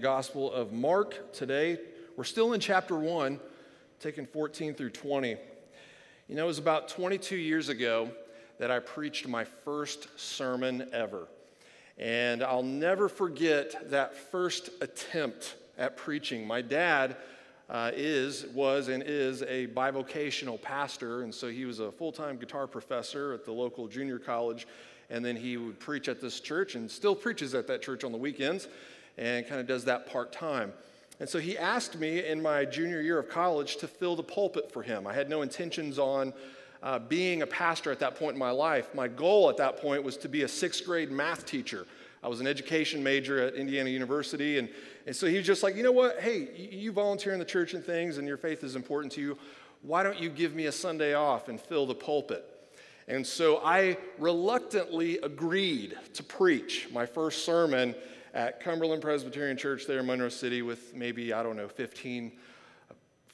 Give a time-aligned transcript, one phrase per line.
[0.00, 1.78] Gospel of Mark today.
[2.16, 3.38] We're still in chapter 1,
[4.00, 5.36] taking 14 through 20.
[6.26, 8.10] You know, it was about 22 years ago
[8.58, 11.28] that I preached my first sermon ever.
[11.98, 16.46] And I'll never forget that first attempt at preaching.
[16.46, 17.18] My dad
[17.68, 22.38] uh, is, was, and is a bivocational pastor, and so he was a full time
[22.38, 24.66] guitar professor at the local junior college.
[25.10, 28.12] And then he would preach at this church and still preaches at that church on
[28.12, 28.68] the weekends
[29.18, 30.72] and kind of does that part time.
[31.18, 34.72] And so he asked me in my junior year of college to fill the pulpit
[34.72, 35.06] for him.
[35.06, 36.32] I had no intentions on
[36.82, 38.94] uh, being a pastor at that point in my life.
[38.94, 41.86] My goal at that point was to be a sixth grade math teacher.
[42.22, 44.58] I was an education major at Indiana University.
[44.58, 44.68] And,
[45.06, 46.20] and so he was just like, you know what?
[46.20, 49.38] Hey, you volunteer in the church and things, and your faith is important to you.
[49.82, 52.44] Why don't you give me a Sunday off and fill the pulpit?
[53.08, 57.94] And so I reluctantly agreed to preach my first sermon
[58.34, 62.32] at Cumberland Presbyterian Church there in Monroe City with maybe, I don't know, 15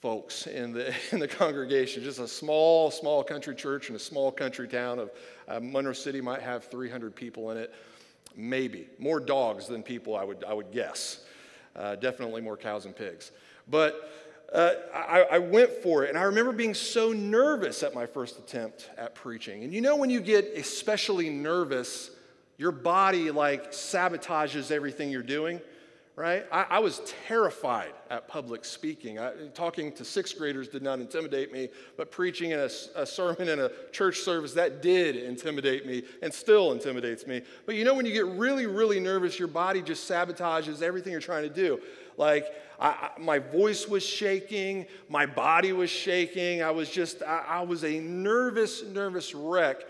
[0.00, 2.02] folks in the, in the congregation.
[2.02, 5.10] Just a small, small country church in a small country town of
[5.48, 7.74] uh, Monroe City might have 300 people in it.
[8.36, 8.88] Maybe.
[8.98, 11.24] More dogs than people, I would, I would guess.
[11.74, 13.32] Uh, definitely more cows and pigs.
[13.68, 14.10] But
[14.52, 16.10] uh, I, I, went for it.
[16.10, 19.64] And I remember being so nervous at my first attempt at preaching.
[19.64, 22.10] And you know, when you get especially nervous,
[22.58, 25.60] your body like sabotages everything you're doing,
[26.14, 26.46] right?
[26.50, 29.18] I, I was terrified at public speaking.
[29.18, 31.68] I, talking to sixth graders did not intimidate me,
[31.98, 36.32] but preaching in a, a sermon in a church service, that did intimidate me and
[36.32, 37.42] still intimidates me.
[37.66, 41.20] But you know, when you get really, really nervous, your body just sabotages everything you're
[41.20, 41.80] trying to do.
[42.16, 42.46] Like,
[42.80, 46.62] I, I, my voice was shaking, my body was shaking.
[46.62, 49.82] I was just, I, I was a nervous, nervous wreck.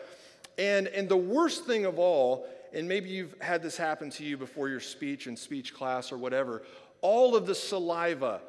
[0.59, 4.37] And, and the worst thing of all, and maybe you've had this happen to you
[4.37, 6.63] before your speech and speech class or whatever,
[7.01, 8.43] all of the saliva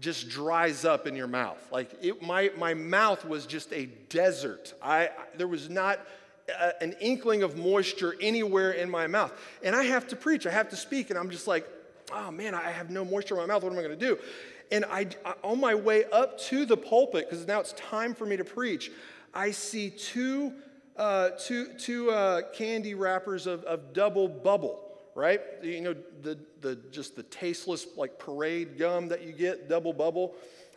[0.00, 1.58] just dries up in your mouth.
[1.70, 4.72] Like it, my, my mouth was just a desert.
[4.82, 6.00] I, there was not
[6.48, 9.32] a, an inkling of moisture anywhere in my mouth.
[9.62, 11.68] And I have to preach, I have to speak, and I'm just like,
[12.10, 13.62] oh man, I have no moisture in my mouth.
[13.62, 14.18] What am I going to do?
[14.72, 15.08] And I,
[15.42, 18.90] on my way up to the pulpit, because now it's time for me to preach,
[19.34, 20.54] I see two,
[20.96, 24.80] uh, two, two uh, candy wrappers of, of double bubble,
[25.14, 25.40] right?
[25.62, 30.34] You know, the, the, just the tasteless like parade gum that you get, double bubble.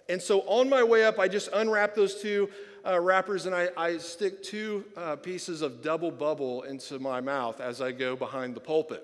[0.09, 2.49] And so on my way up, I just unwrap those two
[2.85, 7.59] uh, wrappers and I, I stick two uh, pieces of double bubble into my mouth
[7.59, 9.03] as I go behind the pulpit.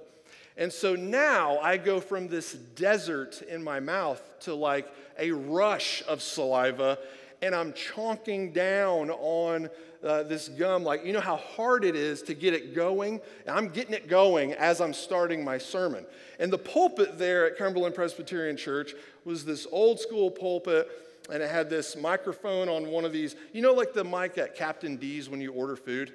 [0.56, 4.88] And so now I go from this desert in my mouth to like
[5.18, 7.00] a rush of saliva,
[7.44, 9.70] and I'm chonking down on
[10.02, 10.86] uh, this gum.
[10.86, 13.20] Like, you know how hard it is to get it going?
[13.46, 16.06] And I'm getting it going as I'm starting my sermon.
[16.40, 18.94] And the pulpit there at Cumberland Presbyterian Church
[19.26, 20.90] was this old school pulpit
[21.30, 24.56] and it had this microphone on one of these, you know, like the mic at
[24.56, 26.14] Captain D's when you order food?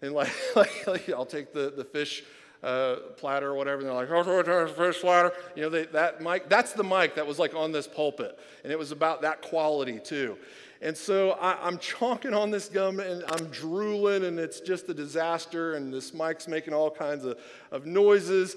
[0.00, 2.24] And like, like, like I'll take the, the fish
[2.62, 3.80] uh, platter or whatever.
[3.80, 5.32] And they're like, oh, fish platter.
[5.56, 8.38] You know, they, that mic, that's the mic that was like on this pulpit.
[8.62, 10.38] And it was about that quality too.
[10.80, 14.94] And so I, am chonking on this gum and I'm drooling and it's just a
[14.94, 15.74] disaster.
[15.74, 17.38] And this mic's making all kinds of,
[17.70, 18.56] of noises.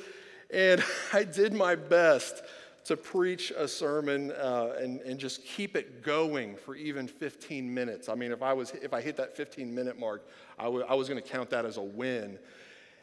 [0.52, 0.84] And
[1.14, 2.44] I did my best
[2.86, 8.10] to preach a sermon uh, and, and just keep it going for even 15 minutes.
[8.10, 10.28] I mean, if I, was, if I hit that 15 minute mark,
[10.60, 12.38] I, w- I was going to count that as a win.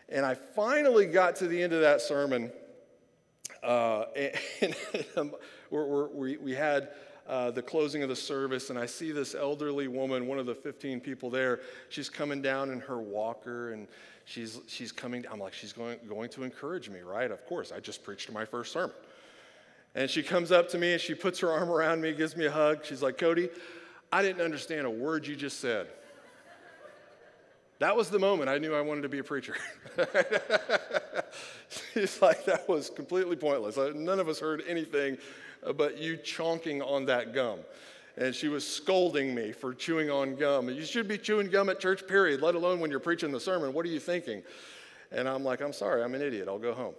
[0.09, 2.53] And I finally got to the end of that sermon,
[3.63, 4.05] uh,
[4.61, 4.75] and,
[5.17, 5.33] and
[5.71, 6.91] we're, we're, we had
[7.29, 10.55] uh, the closing of the service, and I see this elderly woman, one of the
[10.55, 11.61] 15 people there.
[11.89, 13.87] She's coming down in her walker, and
[14.25, 15.25] she's, she's coming.
[15.31, 17.31] I'm like, she's going, going to encourage me, right?
[17.31, 18.95] Of course, I just preached my first sermon.
[19.95, 22.47] And she comes up to me and she puts her arm around me, gives me
[22.47, 22.84] a hug.
[22.84, 23.51] She's like, Cody,
[24.11, 25.89] I didn't understand a word you just said.
[27.83, 29.57] That was the moment I knew I wanted to be a preacher.
[31.95, 33.77] He's like, that was completely pointless.
[33.77, 35.19] Uh, none of us heard anything
[35.77, 37.59] but you chonking on that gum.
[38.17, 40.69] And she was scolding me for chewing on gum.
[40.69, 43.73] You should be chewing gum at church, period, let alone when you're preaching the sermon.
[43.73, 44.45] What are you thinking?
[45.11, 46.47] And I'm like, I'm sorry, I'm an idiot.
[46.47, 46.95] I'll go home.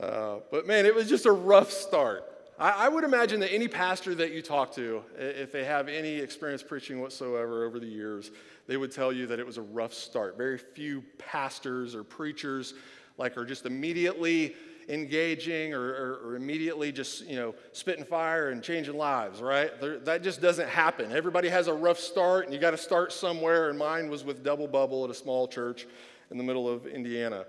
[0.00, 2.22] Uh, but man, it was just a rough start.
[2.58, 6.16] I, I would imagine that any pastor that you talk to, if they have any
[6.16, 8.32] experience preaching whatsoever over the years,
[8.66, 10.36] they would tell you that it was a rough start.
[10.36, 12.74] Very few pastors or preachers
[13.16, 14.54] like are just immediately
[14.88, 19.78] engaging or, or, or, immediately just you know spitting fire and changing lives right?
[19.82, 21.12] There, that just doesn't happen.
[21.12, 24.42] Everybody has a rough start and you got to start somewhere and mine was with
[24.42, 25.86] double bubble at a small church
[26.30, 27.44] in the middle of indiana.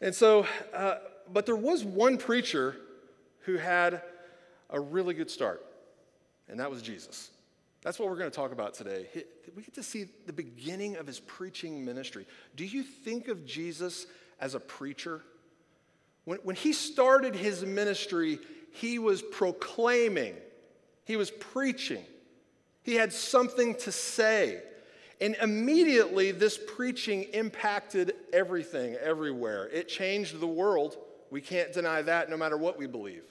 [0.00, 0.96] And so uh,
[1.32, 2.76] but there was one preacher
[3.40, 4.00] who had
[4.70, 5.64] a really good start,
[6.48, 7.30] and that was Jesus.
[7.82, 9.06] That's what we're going to talk about today.
[9.54, 12.26] We get to see the beginning of his preaching ministry.
[12.56, 14.06] Do you think of Jesus
[14.40, 15.20] as a preacher?
[16.24, 18.38] When, when he started his ministry,
[18.72, 20.34] he was proclaiming,
[21.04, 22.04] he was preaching,
[22.82, 24.62] he had something to say.
[25.20, 29.68] And immediately, this preaching impacted everything, everywhere.
[29.68, 30.96] It changed the world.
[31.30, 33.22] We can't deny that no matter what we believe.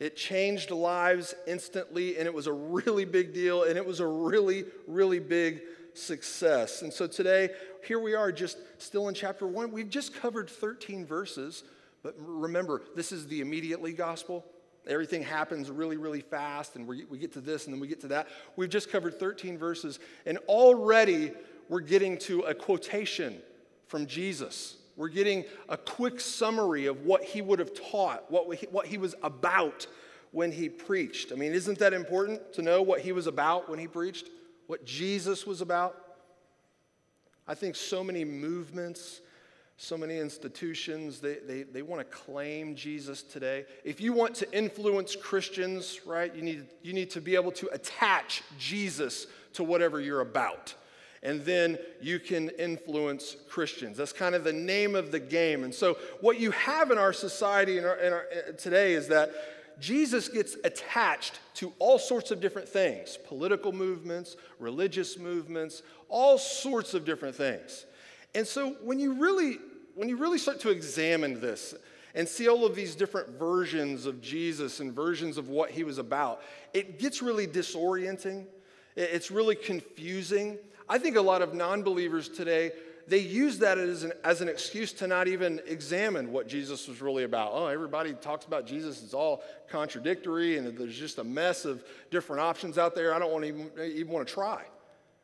[0.00, 4.06] It changed lives instantly, and it was a really big deal, and it was a
[4.06, 5.62] really, really big
[5.94, 6.82] success.
[6.82, 7.50] And so today,
[7.86, 9.70] here we are, just still in chapter one.
[9.70, 11.62] We've just covered 13 verses,
[12.02, 14.44] but remember, this is the immediately gospel.
[14.86, 18.08] Everything happens really, really fast, and we, get to this and then we get to
[18.08, 18.28] that.
[18.56, 21.32] We've just covered 13 verses, and already
[21.68, 23.40] we're getting to a quotation
[23.86, 24.76] from Jesus.
[24.96, 28.98] We're getting a quick summary of what he would have taught, what he, what he
[28.98, 29.86] was about
[30.30, 31.32] when he preached.
[31.32, 34.28] I mean, isn't that important to know what he was about when he preached?
[34.66, 35.96] What Jesus was about?
[37.46, 39.20] I think so many movements
[39.76, 43.64] so many institutions, they, they, they want to claim Jesus today.
[43.82, 47.68] If you want to influence Christians, right, you need, you need to be able to
[47.72, 50.74] attach Jesus to whatever you're about.
[51.24, 53.96] And then you can influence Christians.
[53.96, 55.64] That's kind of the name of the game.
[55.64, 59.08] And so, what you have in our society in our, in our, uh, today is
[59.08, 59.30] that
[59.80, 66.94] Jesus gets attached to all sorts of different things political movements, religious movements, all sorts
[66.94, 67.86] of different things.
[68.34, 69.58] And so when you really
[69.94, 71.74] when you really start to examine this
[72.14, 75.98] and see all of these different versions of Jesus and versions of what he was
[75.98, 76.42] about,
[76.72, 78.46] it gets really disorienting.
[78.96, 80.58] It's really confusing.
[80.88, 82.72] I think a lot of non-believers today
[83.06, 87.02] they use that as an, as an excuse to not even examine what Jesus was
[87.02, 87.50] really about.
[87.52, 92.40] Oh, everybody talks about Jesus, it's all contradictory, and there's just a mess of different
[92.40, 93.14] options out there.
[93.14, 94.62] I don't want to even, even want to try.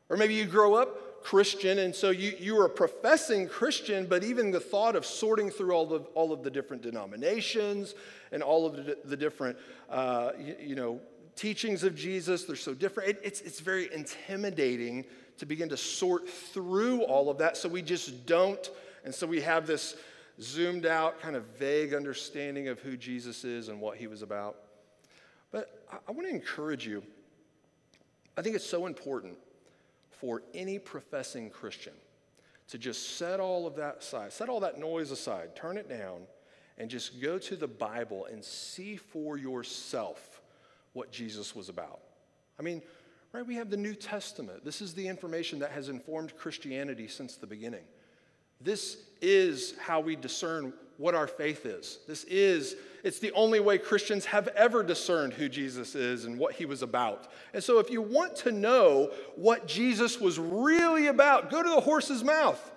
[0.08, 4.24] Or maybe you grow up Christian, and so you, you are a professing Christian, but
[4.24, 7.94] even the thought of sorting through all of, all of the different denominations
[8.32, 9.56] and all of the, the different,
[9.88, 11.00] uh, you, you, know,
[11.36, 13.10] teachings of Jesus, they're so different.
[13.10, 15.04] It, it's, it's very intimidating
[15.40, 18.70] to begin to sort through all of that, so we just don't.
[19.04, 19.96] And so we have this
[20.38, 24.56] zoomed out, kind of vague understanding of who Jesus is and what he was about.
[25.50, 27.02] But I, I want to encourage you.
[28.36, 29.38] I think it's so important
[30.10, 31.94] for any professing Christian
[32.68, 36.20] to just set all of that aside, set all that noise aside, turn it down,
[36.76, 40.42] and just go to the Bible and see for yourself
[40.92, 42.00] what Jesus was about.
[42.58, 42.82] I mean,
[43.32, 44.64] right, we have the New Testament.
[44.64, 47.84] This is the information that has informed Christianity since the beginning.
[48.60, 52.00] This is how we discern what our faith is.
[52.06, 56.54] This is, it's the only way Christians have ever discerned who Jesus is and what
[56.54, 57.28] he was about.
[57.54, 61.80] And so, if you want to know what Jesus was really about, go to the
[61.80, 62.70] horse's mouth.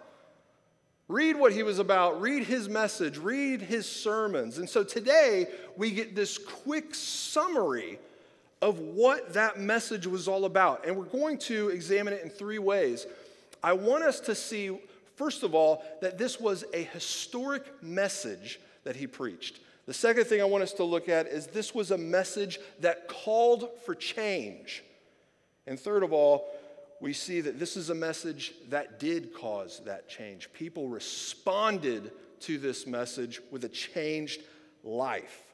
[1.09, 4.57] Read what he was about, read his message, read his sermons.
[4.57, 7.99] And so today, we get this quick summary
[8.63, 10.87] of what that message was all about.
[10.87, 13.05] And we're going to examine it in three ways.
[13.61, 14.79] I want us to see
[15.15, 19.59] First of all, that this was a historic message that he preached.
[19.85, 23.07] The second thing I want us to look at is this was a message that
[23.07, 24.83] called for change.
[25.67, 26.47] And third of all,
[26.99, 30.51] we see that this is a message that did cause that change.
[30.53, 34.41] People responded to this message with a changed
[34.83, 35.52] life.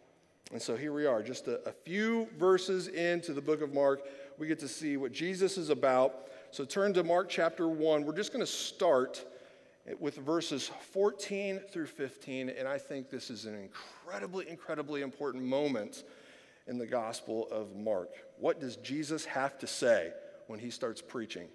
[0.51, 4.01] And so here we are, just a, a, few verses into the book of Mark.
[4.39, 6.27] We get to see what Jesus is about.
[6.49, 8.03] So turn to Mark chapter 1.
[8.03, 9.23] We're just going to start
[9.99, 16.03] with verses 14 through 15, and I think this is an incredibly, incredibly important moment
[16.67, 18.09] in the Gospel of Mark.
[18.39, 20.11] What does Jesus have to say
[20.47, 21.47] when he starts preaching?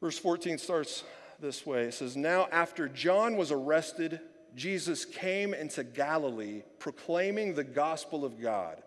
[0.00, 1.04] Verse 14 starts
[1.40, 4.20] this way it says, Now, after John was arrested,
[4.54, 8.82] Jesus came into Galilee proclaiming the gospel of God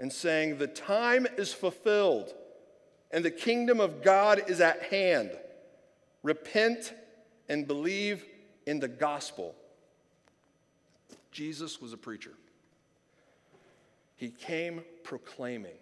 [0.00, 2.34] and saying, The time is fulfilled
[3.10, 5.30] and the kingdom of God is at hand.
[6.22, 6.92] Repent
[7.48, 8.24] and believe
[8.66, 9.54] in the gospel.
[11.30, 12.32] Jesus was a preacher.
[14.16, 15.76] He came proclaiming.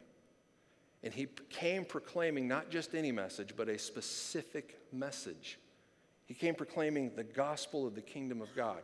[1.02, 5.58] And he came proclaiming not just any message, but a specific message.
[6.26, 8.82] He came proclaiming the gospel of the kingdom of God.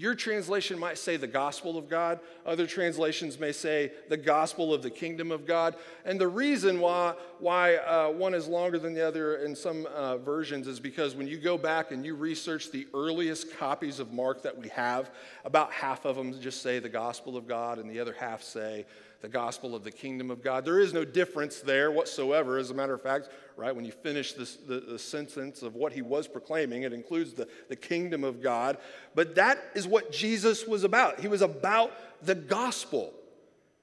[0.00, 2.20] Your translation might say the gospel of God.
[2.46, 5.74] Other translations may say the gospel of the kingdom of God.
[6.04, 10.18] And the reason why, why uh, one is longer than the other in some uh,
[10.18, 14.40] versions is because when you go back and you research the earliest copies of Mark
[14.42, 15.10] that we have,
[15.44, 18.86] about half of them just say the gospel of God, and the other half say
[19.20, 20.64] the gospel of the kingdom of God.
[20.64, 22.56] There is no difference there whatsoever.
[22.56, 25.92] As a matter of fact, right, when you finish this, the, the sentence of what
[25.92, 28.78] he was proclaiming, it includes the, the kingdom of God.
[29.14, 31.20] But that is what Jesus was about.
[31.20, 33.12] He was about the gospel.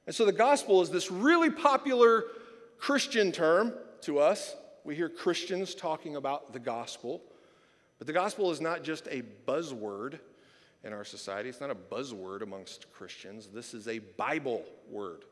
[0.08, 2.26] And so the gospel is this really popular
[2.78, 4.56] Christian term to us.
[4.86, 7.22] We hear Christians talking about the gospel.
[7.98, 10.20] But the gospel is not just a buzzword
[10.86, 11.50] in our society.
[11.50, 13.50] It's not a buzzword amongst Christians.
[13.52, 15.26] This is a Bible word.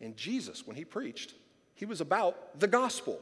[0.00, 1.34] And Jesus, when he preached,
[1.74, 3.18] he was about the gospel.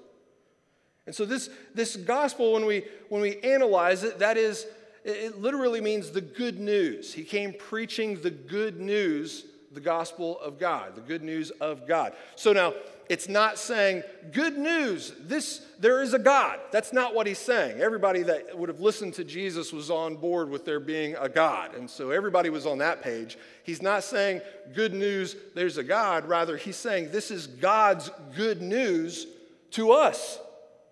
[1.06, 4.66] And so this, this gospel, when we, when we analyze it, that is,
[5.04, 7.14] it literally means the good news.
[7.14, 12.14] He came preaching the good news, the gospel of God, the good news of God.
[12.36, 12.74] So now,
[13.08, 16.60] it's not saying, good news, this, there is a God.
[16.70, 17.80] That's not what he's saying.
[17.80, 21.74] Everybody that would have listened to Jesus was on board with there being a God.
[21.74, 23.38] And so everybody was on that page.
[23.62, 24.42] He's not saying,
[24.74, 26.28] good news, there's a God.
[26.28, 29.26] Rather, he's saying, this is God's good news
[29.70, 30.38] to us,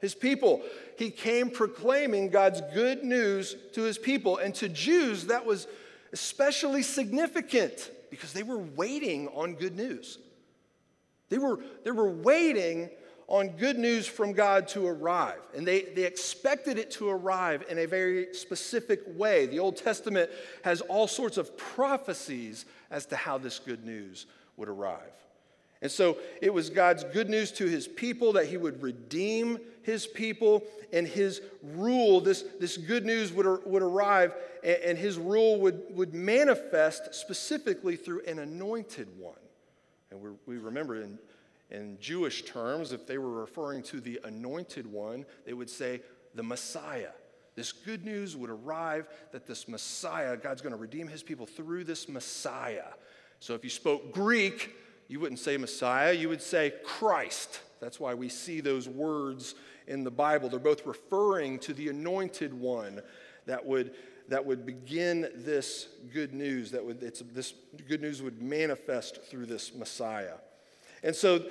[0.00, 0.62] his people.
[0.98, 4.38] He came proclaiming God's good news to his people.
[4.38, 5.66] And to Jews, that was
[6.14, 10.18] especially significant because they were waiting on good news.
[11.28, 12.90] They were, they were waiting
[13.28, 15.40] on good news from God to arrive.
[15.54, 19.46] And they, they expected it to arrive in a very specific way.
[19.46, 20.30] The Old Testament
[20.62, 25.00] has all sorts of prophecies as to how this good news would arrive.
[25.82, 30.06] And so it was God's good news to his people that he would redeem his
[30.06, 35.60] people and his rule, this, this good news would, would arrive and, and his rule
[35.60, 39.34] would, would manifest specifically through an anointed one.
[40.10, 41.18] And we, we remember in,
[41.70, 46.00] in Jewish terms, if they were referring to the anointed one, they would say
[46.34, 47.12] the Messiah.
[47.54, 51.84] This good news would arrive that this Messiah, God's going to redeem his people through
[51.84, 52.88] this Messiah.
[53.40, 54.74] So if you spoke Greek,
[55.08, 57.60] you wouldn't say Messiah, you would say Christ.
[57.80, 59.54] That's why we see those words
[59.86, 60.48] in the Bible.
[60.48, 63.02] They're both referring to the anointed one
[63.46, 63.94] that would
[64.28, 67.54] that would begin this good news, that would, this
[67.88, 70.34] good news would manifest through this Messiah.
[71.02, 71.44] And so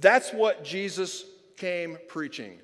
[0.00, 1.24] that's what Jesus
[1.56, 2.58] came preaching.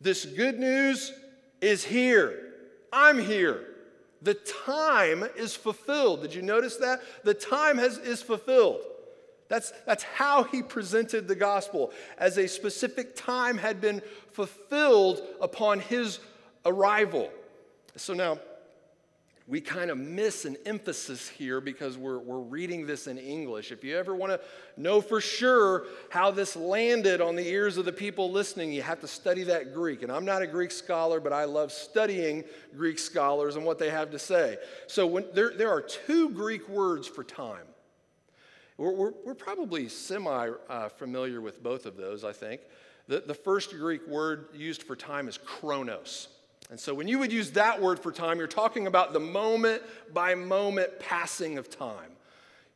[0.00, 1.12] This good news
[1.60, 2.52] is here.
[2.92, 3.68] I'm here.
[4.22, 6.22] The time is fulfilled.
[6.22, 7.00] Did you notice that?
[7.24, 8.80] The time has, is fulfilled.
[9.54, 15.78] That's, that's how he presented the gospel, as a specific time had been fulfilled upon
[15.78, 16.18] his
[16.66, 17.30] arrival.
[17.94, 18.40] So now,
[19.46, 23.70] we kind of miss an emphasis here because we're, we're reading this in English.
[23.70, 24.40] If you ever want to
[24.76, 29.00] know for sure how this landed on the ears of the people listening, you have
[29.02, 30.02] to study that Greek.
[30.02, 32.42] And I'm not a Greek scholar, but I love studying
[32.76, 34.58] Greek scholars and what they have to say.
[34.88, 37.66] So when, there, there are two Greek words for time.
[38.76, 42.60] We're, we're, we're probably semi uh, familiar with both of those, I think.
[43.06, 46.28] The, the first Greek word used for time is chronos.
[46.70, 49.82] And so when you would use that word for time, you're talking about the moment
[50.12, 52.12] by moment passing of time.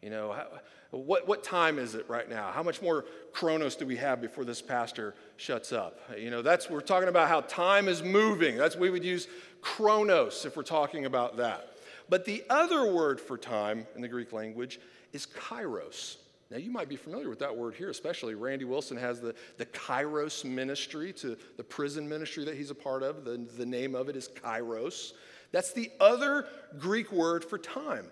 [0.02, 0.47] You know, how,
[0.90, 2.50] what, what time is it right now?
[2.52, 6.00] How much more chronos do we have before this pastor shuts up?
[6.17, 8.57] You know, that's, we're talking about how time is moving.
[8.57, 9.26] That's, we would use
[9.61, 11.76] chronos if we're talking about that.
[12.09, 14.81] But the other word for time in the Greek language
[15.12, 16.17] is kairos.
[16.50, 18.35] Now, you might be familiar with that word here, especially.
[18.35, 23.03] Randy Wilson has the, the Kairos ministry to the prison ministry that he's a part
[23.03, 23.25] of.
[23.25, 25.12] The, the name of it is Kairos.
[25.53, 26.47] That's the other
[26.79, 28.07] Greek word for time,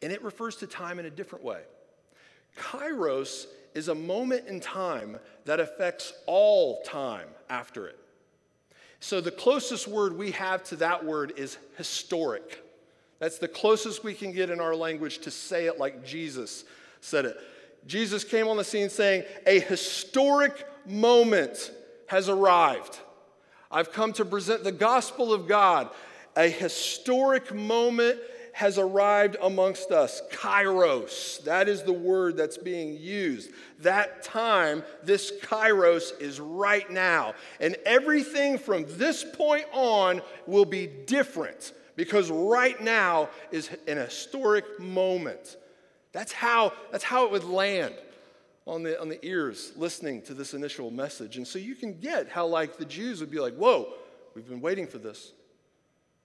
[0.00, 1.60] and it refers to time in a different way.
[2.58, 7.98] Kairos is a moment in time that affects all time after it.
[9.00, 12.62] So, the closest word we have to that word is historic.
[13.18, 16.64] That's the closest we can get in our language to say it like Jesus
[17.00, 17.36] said it.
[17.86, 21.70] Jesus came on the scene saying, A historic moment
[22.08, 22.98] has arrived.
[23.70, 25.90] I've come to present the gospel of God.
[26.36, 28.18] A historic moment
[28.52, 30.22] has arrived amongst us.
[30.32, 33.50] Kairos, that is the word that's being used.
[33.80, 37.34] That time, this kairos is right now.
[37.60, 44.78] And everything from this point on will be different because right now is an historic
[44.78, 45.56] moment.
[46.12, 47.94] That's how, that's how it would land
[48.66, 51.36] on the, on the ears listening to this initial message.
[51.36, 53.94] And so you can get how, like, the Jews would be like, whoa,
[54.34, 55.32] we've been waiting for this.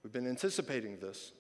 [0.03, 1.31] We've been anticipating this.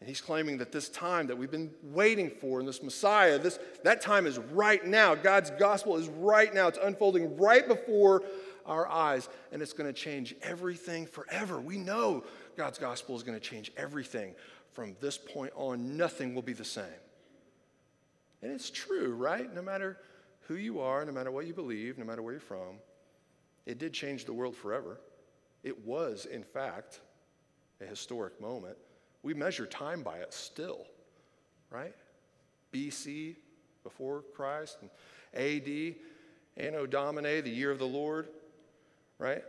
[0.00, 3.58] And he's claiming that this time that we've been waiting for and this Messiah, this,
[3.82, 5.14] that time is right now.
[5.14, 6.68] God's gospel is right now.
[6.68, 8.22] It's unfolding right before
[8.66, 11.60] our eyes, and it's going to change everything forever.
[11.60, 12.24] We know
[12.56, 14.34] God's gospel is going to change everything.
[14.72, 16.84] From this point on, nothing will be the same.
[18.42, 19.52] And it's true, right?
[19.54, 19.98] No matter
[20.48, 22.76] who you are, no matter what you believe, no matter where you're from,
[23.64, 25.00] it did change the world forever.
[25.64, 27.00] It was, in fact,
[27.80, 28.76] a historic moment.
[29.22, 30.86] We measure time by it still,
[31.70, 31.94] right?
[32.72, 33.36] BC,
[33.82, 34.90] before Christ, and
[35.34, 35.94] AD,
[36.56, 38.28] Anno Domini, the year of the Lord,
[39.18, 39.42] right?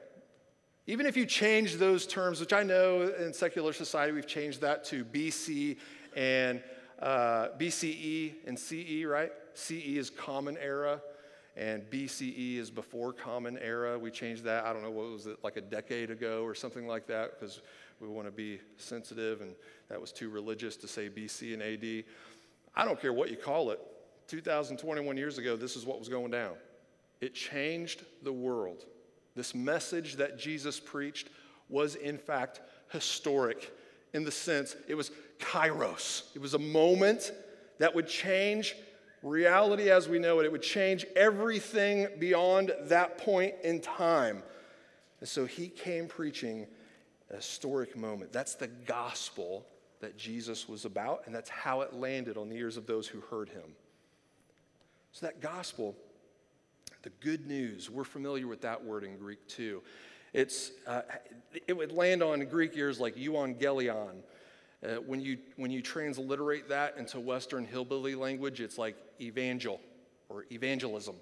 [0.85, 4.85] Even if you change those terms, which I know in secular society we've changed that
[4.85, 5.77] to BC
[6.15, 6.63] and
[6.99, 9.31] uh, BCE and CE, right?
[9.53, 11.01] CE is Common Era,
[11.55, 13.99] and BCE is before Common Era.
[13.99, 16.87] We changed that, I don't know, what was it, like a decade ago or something
[16.87, 17.61] like that, because
[17.99, 19.55] we want to be sensitive, and
[19.89, 22.03] that was too religious to say BC and AD.
[22.75, 23.79] I don't care what you call it.
[24.27, 26.53] 2021 years ago, this is what was going down.
[27.21, 28.85] It changed the world.
[29.37, 31.29] This message that Jesus preached
[31.69, 32.59] was, in fact,
[32.91, 33.71] historic
[34.13, 36.23] in the sense it was kairos.
[36.35, 37.31] It was a moment
[37.77, 38.75] that would change
[39.21, 40.45] reality as we know it.
[40.45, 44.41] It would change everything beyond that point in time.
[45.19, 46.65] And so he came preaching
[47.29, 48.31] a historic moment.
[48.33, 49.65] That's the gospel
[49.99, 53.21] that Jesus was about, and that's how it landed on the ears of those who
[53.21, 53.75] heard him.
[55.11, 55.95] So, that gospel,
[57.07, 59.81] the good news, we're familiar with that word in Greek too.
[60.33, 61.03] It's, uh,
[61.65, 64.15] it would land on Greek ears like euangelion.
[64.83, 69.79] Uh, when, you, when you transliterate that into Western hillbilly language, it's like evangel
[70.27, 71.15] or evangelism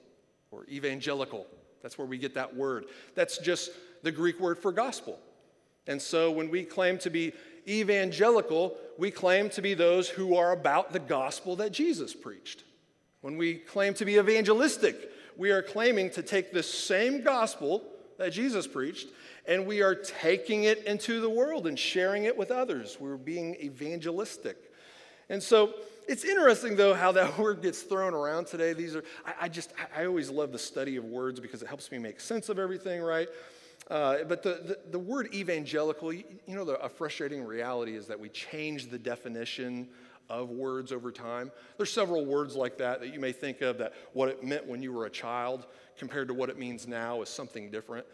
[0.50, 1.46] or evangelical.
[1.84, 2.86] That's where we get that word.
[3.14, 3.70] That's just
[4.02, 5.20] the Greek word for gospel.
[5.86, 7.32] And so when we claim to be
[7.68, 12.64] evangelical, we claim to be those who are about the gospel that Jesus preached.
[13.22, 17.84] When we claim to be evangelistic, we are claiming to take the same gospel
[18.18, 19.10] that Jesus preached
[19.48, 22.98] and we are taking it into the world and sharing it with others.
[23.00, 24.58] We're being evangelistic.
[25.30, 25.74] And so
[26.08, 28.74] it's interesting, though, how that word gets thrown around today.
[28.74, 31.92] These are, I, I just, I always love the study of words because it helps
[31.92, 33.28] me make sense of everything, right?
[33.90, 38.08] Uh, but the, the, the, word evangelical, you, you know, the, a frustrating reality is
[38.08, 39.88] that we change the definition
[40.30, 41.52] of words over time.
[41.78, 44.82] There's several words like that that you may think of that what it meant when
[44.82, 48.06] you were a child compared to what it means now is something different.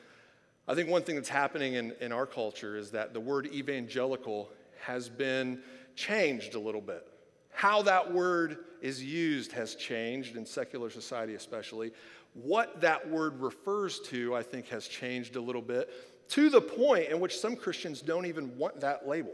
[0.68, 4.50] I think one thing that's happening in, in our culture is that the word evangelical
[4.80, 5.62] has been
[5.96, 7.08] changed a little bit.
[7.52, 11.92] How that word is used has changed in secular society, especially
[12.34, 15.90] what that word refers to, I think, has changed a little bit
[16.30, 19.34] to the point in which some Christians don't even want that label.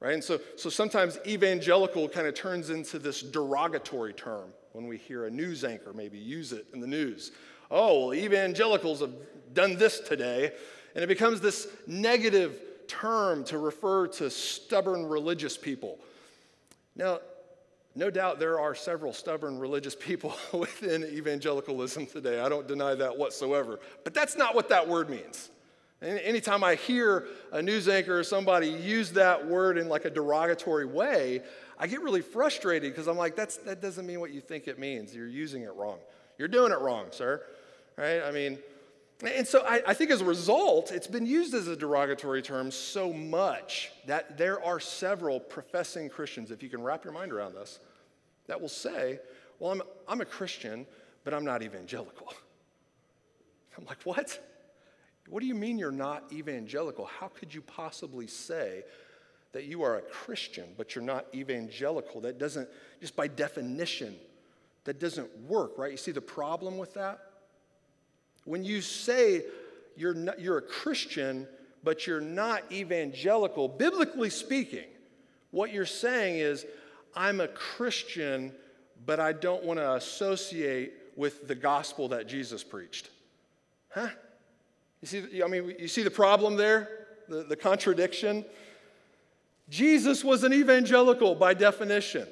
[0.00, 0.14] Right?
[0.14, 5.26] And so, so sometimes evangelical kind of turns into this derogatory term when we hear
[5.26, 7.32] a news anchor maybe use it in the news.
[7.70, 9.12] Oh, well, evangelicals have
[9.52, 10.52] done this today.
[10.94, 12.58] And it becomes this negative
[12.88, 15.98] term to refer to stubborn religious people.
[16.96, 17.20] Now,
[17.94, 22.40] no doubt there are several stubborn religious people within evangelicalism today.
[22.40, 23.80] I don't deny that whatsoever.
[24.02, 25.50] But that's not what that word means.
[26.02, 30.86] Anytime I hear a news anchor or somebody use that word in like a derogatory
[30.86, 31.42] way,
[31.78, 34.78] I get really frustrated because I'm like, That's, that doesn't mean what you think it
[34.78, 35.14] means.
[35.14, 35.98] You're using it wrong.
[36.38, 37.42] You're doing it wrong, sir.
[37.96, 38.22] Right?
[38.22, 38.58] I mean,
[39.22, 42.70] and so I, I, think as a result, it's been used as a derogatory term
[42.70, 47.54] so much that there are several professing Christians, if you can wrap your mind around
[47.54, 47.80] this,
[48.46, 49.20] that will say,
[49.58, 50.86] Well, I'm, I'm a Christian,
[51.24, 52.32] but I'm not evangelical.
[53.78, 54.40] I'm like, What?
[55.30, 57.06] What do you mean you're not evangelical?
[57.06, 58.82] How could you possibly say
[59.52, 62.20] that you are a Christian, but you're not evangelical?
[62.22, 62.68] That doesn't,
[63.00, 64.16] just by definition,
[64.84, 65.92] that doesn't work, right?
[65.92, 67.20] You see the problem with that?
[68.44, 69.44] When you say
[69.96, 71.46] you're, not, you're a Christian,
[71.84, 74.86] but you're not evangelical, biblically speaking,
[75.52, 76.66] what you're saying is,
[77.14, 78.52] I'm a Christian,
[79.06, 83.10] but I don't want to associate with the gospel that Jesus preached.
[83.90, 84.08] Huh?
[85.00, 86.88] You see, I mean, you see the problem there?
[87.28, 88.44] The, the contradiction?
[89.68, 92.26] Jesus was an evangelical by definition.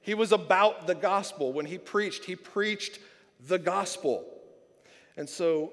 [0.00, 1.52] He was about the gospel.
[1.52, 2.98] When he preached, he preached
[3.46, 4.24] the gospel.
[5.16, 5.72] And so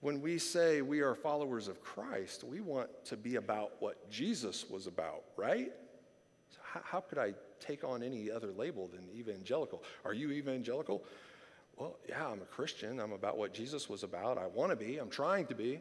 [0.00, 4.68] when we say we are followers of Christ, we want to be about what Jesus
[4.68, 5.72] was about, right?
[6.50, 9.82] So how, how could I take on any other label than evangelical?
[10.04, 11.02] Are you evangelical?
[11.76, 13.00] Well, yeah, I'm a Christian.
[13.00, 14.38] I'm about what Jesus was about.
[14.38, 14.98] I want to be.
[14.98, 15.80] I'm trying to be.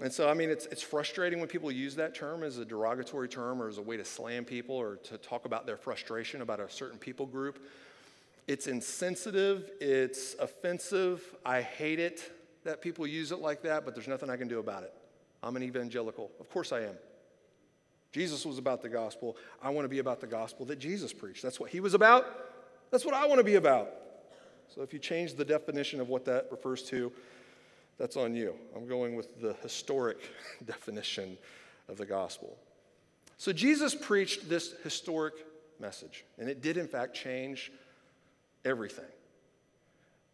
[0.00, 3.28] And so, I mean, it's, it's frustrating when people use that term as a derogatory
[3.28, 6.60] term or as a way to slam people or to talk about their frustration about
[6.60, 7.64] a certain people group.
[8.46, 11.22] It's insensitive, it's offensive.
[11.44, 12.32] I hate it
[12.64, 14.92] that people use it like that, but there's nothing I can do about it.
[15.42, 16.30] I'm an evangelical.
[16.40, 16.94] Of course I am.
[18.12, 19.36] Jesus was about the gospel.
[19.62, 21.42] I want to be about the gospel that Jesus preached.
[21.42, 22.26] That's what he was about.
[22.90, 23.90] That's what I want to be about.
[24.74, 27.12] So if you change the definition of what that refers to,
[27.98, 28.54] that's on you.
[28.76, 30.18] I'm going with the historic
[30.64, 31.36] definition
[31.88, 32.56] of the gospel.
[33.38, 35.34] So Jesus preached this historic
[35.80, 37.72] message, and it did, in fact, change
[38.64, 39.04] everything.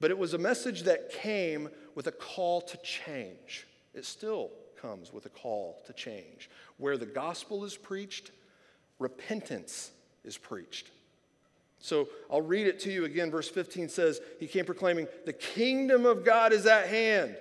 [0.00, 3.66] But it was a message that came with a call to change.
[3.94, 6.50] It still comes with a call to change.
[6.76, 8.32] Where the gospel is preached,
[8.98, 9.90] repentance
[10.24, 10.90] is preached.
[11.84, 13.30] So I'll read it to you again.
[13.30, 17.36] Verse 15 says, He came proclaiming, The kingdom of God is at hand.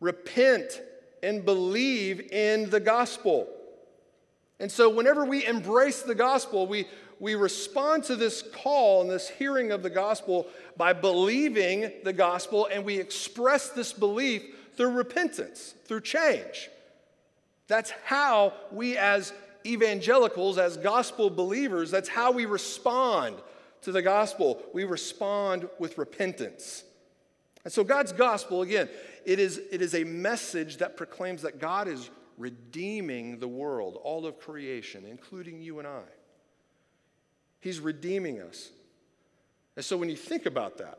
[0.00, 0.80] Repent
[1.22, 3.46] and believe in the gospel.
[4.58, 6.86] And so, whenever we embrace the gospel, we,
[7.20, 10.46] we respond to this call and this hearing of the gospel
[10.78, 14.42] by believing the gospel, and we express this belief
[14.74, 16.70] through repentance, through change.
[17.66, 19.34] That's how we, as
[19.66, 23.36] evangelicals, as gospel believers, that's how we respond
[23.82, 24.62] to the gospel.
[24.72, 26.84] We respond with repentance.
[27.64, 28.88] And so, God's gospel, again,
[29.24, 34.26] it is, it is a message that proclaims that God is redeeming the world, all
[34.26, 36.02] of creation, including you and I.
[37.60, 38.70] He's redeeming us.
[39.76, 40.98] And so, when you think about that,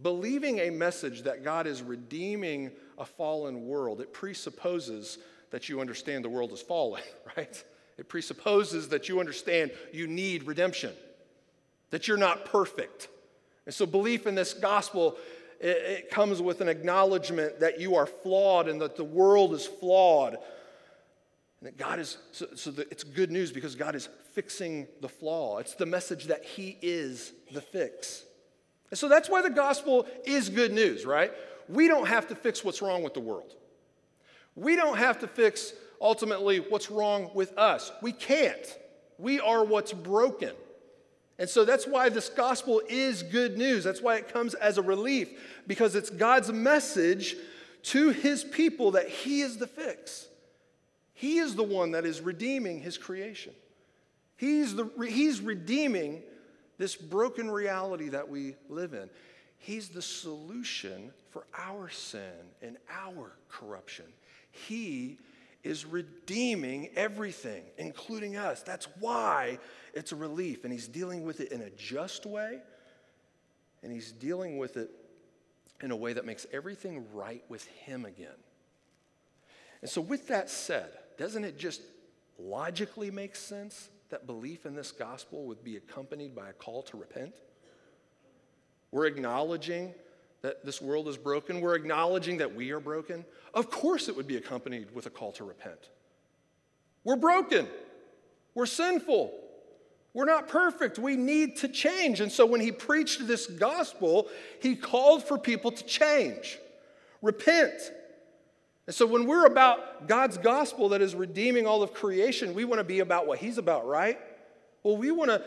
[0.00, 5.18] believing a message that God is redeeming a fallen world, it presupposes
[5.50, 7.02] that you understand the world is fallen,
[7.36, 7.64] right?
[7.98, 10.92] It presupposes that you understand you need redemption,
[11.90, 13.08] that you're not perfect.
[13.66, 15.16] And so, belief in this gospel
[15.60, 20.34] it, comes with an acknowledgement that you are flawed and that the world is flawed.
[21.60, 25.08] And that God is, so, so that it's good news because God is fixing the
[25.08, 25.58] flaw.
[25.58, 28.24] It's the message that He is the fix.
[28.90, 31.32] And so that's why the gospel is good news, right?
[31.68, 33.54] We don't have to fix what's wrong with the world.
[34.56, 37.92] We don't have to fix ultimately what's wrong with us.
[38.02, 38.78] We can't.
[39.18, 40.52] We are what's broken.
[41.38, 43.84] And so that's why this gospel is good news.
[43.84, 45.30] That's why it comes as a relief,
[45.66, 47.36] because it's God's message
[47.84, 50.26] to his people that he is the fix.
[51.14, 53.54] He is the one that is redeeming his creation.
[54.36, 56.22] He's, the, he's redeeming
[56.78, 59.08] this broken reality that we live in.
[59.58, 64.06] He's the solution for our sin and our corruption.
[64.50, 65.18] He
[65.64, 68.62] is redeeming everything, including us.
[68.62, 69.58] That's why
[69.94, 70.64] it's a relief.
[70.64, 72.60] And He's dealing with it in a just way,
[73.82, 74.90] and He's dealing with it
[75.80, 78.28] in a way that makes everything right with Him again.
[79.80, 81.82] And so, with that said, doesn't it just
[82.38, 86.96] logically make sense that belief in this gospel would be accompanied by a call to
[86.96, 87.34] repent?
[88.90, 89.94] We're acknowledging
[90.42, 91.60] that this world is broken.
[91.60, 93.24] We're acknowledging that we are broken.
[93.54, 95.88] Of course, it would be accompanied with a call to repent.
[97.04, 97.68] We're broken.
[98.54, 99.32] We're sinful.
[100.14, 100.98] We're not perfect.
[100.98, 102.20] We need to change.
[102.20, 104.28] And so when he preached this gospel,
[104.60, 106.58] he called for people to change,
[107.22, 107.72] repent.
[108.86, 112.80] And so when we're about God's gospel that is redeeming all of creation, we want
[112.80, 114.18] to be about what he's about, right?
[114.82, 115.42] Well, we want to,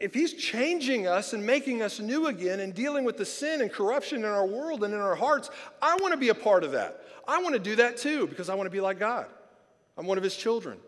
[0.00, 3.70] if he's changing us and making us new again and dealing with the sin and
[3.70, 5.50] corruption in our world and in our hearts,
[5.82, 7.02] I want to be a part of that.
[7.28, 9.26] I want to do that too because I want to be like God.
[9.98, 10.78] I'm one of his children.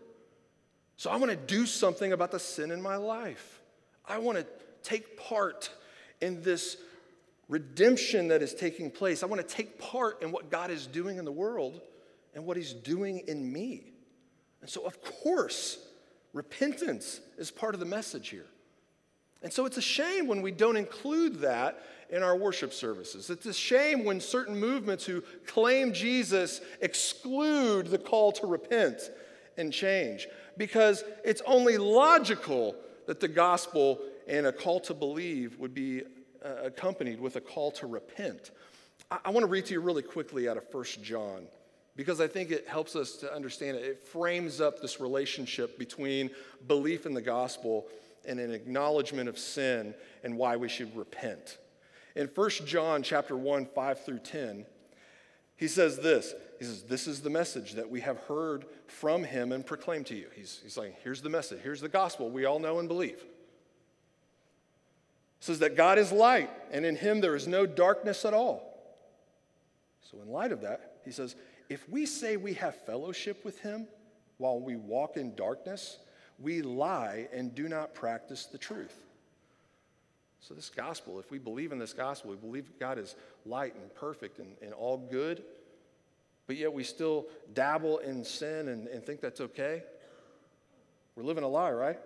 [0.96, 3.60] So I want to do something about the sin in my life.
[4.06, 4.46] I want to
[4.82, 5.70] take part
[6.20, 6.78] in this
[7.48, 9.22] redemption that is taking place.
[9.22, 11.80] I want to take part in what God is doing in the world
[12.34, 13.92] and what he's doing in me.
[14.62, 15.78] And so, of course,
[16.32, 18.46] Repentance is part of the message here.
[19.42, 23.30] And so it's a shame when we don't include that in our worship services.
[23.30, 29.10] It's a shame when certain movements who claim Jesus exclude the call to repent
[29.56, 35.74] and change because it's only logical that the gospel and a call to believe would
[35.74, 36.02] be
[36.44, 38.50] uh, accompanied with a call to repent.
[39.10, 41.46] I, I want to read to you really quickly out of 1 John
[41.96, 43.84] because I think it helps us to understand it.
[43.84, 46.30] It frames up this relationship between
[46.66, 47.86] belief in the gospel
[48.26, 51.58] and an acknowledgement of sin and why we should repent.
[52.14, 54.66] In 1 John chapter 1, 5 through 10,
[55.56, 56.34] he says this.
[56.58, 60.14] He says, This is the message that we have heard from him and proclaimed to
[60.14, 60.26] you.
[60.34, 61.60] He's, he's like, Here's the message.
[61.62, 63.18] Here's the gospel we all know and believe.
[65.40, 68.72] It says that God is light, and in him there is no darkness at all.
[70.10, 71.34] So, in light of that, he says,
[71.72, 73.86] if we say we have fellowship with him
[74.36, 75.98] while we walk in darkness,
[76.38, 78.98] we lie and do not practice the truth.
[80.40, 83.14] So, this gospel, if we believe in this gospel, we believe God is
[83.46, 85.44] light and perfect and, and all good,
[86.46, 89.82] but yet we still dabble in sin and, and think that's okay,
[91.16, 91.98] we're living a lie, right?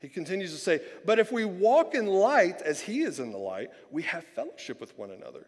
[0.00, 3.38] He continues to say, But if we walk in light as he is in the
[3.38, 5.46] light, we have fellowship with one another.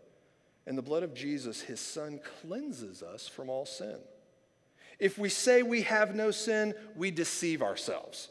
[0.66, 3.96] And the blood of Jesus, his son, cleanses us from all sin.
[4.98, 8.28] If we say we have no sin, we deceive ourselves,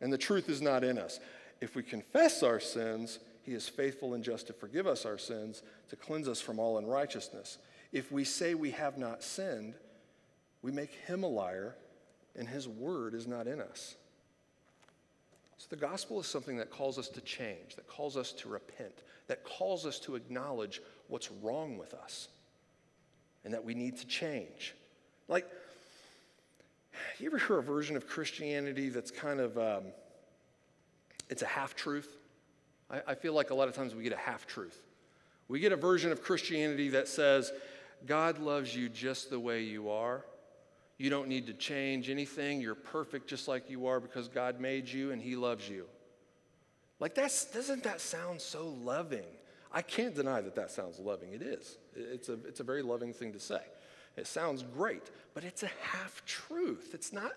[0.00, 1.20] and the truth is not in us.
[1.60, 5.62] If we confess our sins, he is faithful and just to forgive us our sins,
[5.90, 7.58] to cleanse us from all unrighteousness.
[7.92, 9.74] If we say we have not sinned,
[10.60, 11.76] we make him a liar,
[12.34, 13.94] and his word is not in us.
[15.56, 19.02] So the gospel is something that calls us to change, that calls us to repent,
[19.28, 22.28] that calls us to acknowledge what's wrong with us
[23.44, 24.74] and that we need to change.
[25.26, 25.46] Like,
[27.18, 29.84] you ever hear a version of Christianity that's kind of, um,
[31.28, 32.16] it's a half truth?
[32.90, 34.80] I, I feel like a lot of times we get a half truth.
[35.48, 37.52] We get a version of Christianity that says,
[38.06, 40.24] God loves you just the way you are.
[40.98, 42.60] You don't need to change anything.
[42.60, 45.86] You're perfect just like you are because God made you and He loves you.
[47.00, 49.24] Like, that's, doesn't that sound so loving?
[49.72, 51.32] I can't deny that that sounds loving.
[51.32, 51.78] It is.
[51.94, 53.60] It's a, it's a very loving thing to say.
[54.16, 55.02] It sounds great,
[55.34, 56.90] but it's a half truth.
[56.94, 57.32] It's not,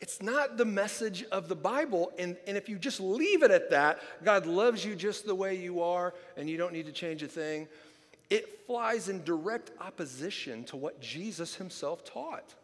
[0.00, 2.12] it's not the message of the Bible.
[2.18, 5.56] And, and if you just leave it at that, God loves you just the way
[5.56, 7.68] you are and you don't need to change a thing,
[8.30, 12.54] it flies in direct opposition to what Jesus himself taught.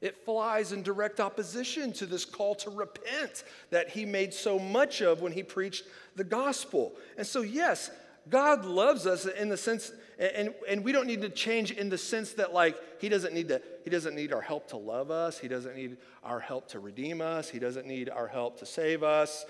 [0.00, 5.00] It flies in direct opposition to this call to repent that he made so much
[5.00, 5.84] of when he preached
[6.16, 6.92] the gospel.
[7.16, 7.90] And so, yes,
[8.28, 11.98] God loves us in the sense, and, and we don't need to change in the
[11.98, 15.38] sense that, like, he doesn't need to, he doesn't need our help to love us,
[15.38, 19.02] he doesn't need our help to redeem us, he doesn't need our help to save
[19.02, 19.44] us.